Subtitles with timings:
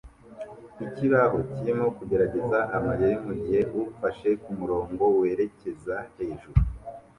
[0.85, 6.59] Ikibaho kirimo kugerageza amayeri mugihe ufashe kumurongo werekeza hejuru